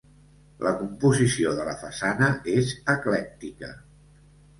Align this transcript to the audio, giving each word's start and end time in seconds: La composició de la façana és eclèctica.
La 0.67 0.69
composició 0.77 1.51
de 1.59 1.67
la 1.67 1.75
façana 1.81 2.29
és 2.55 2.73
eclèctica. 2.95 3.71